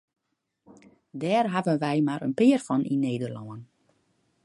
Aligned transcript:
Dêr 1.21 1.45
hawwe 1.53 1.73
wy 1.81 1.99
mar 2.07 2.21
in 2.27 2.33
pear 2.39 2.61
fan 2.67 2.83
yn 2.93 3.01
Nederlân. 3.05 3.61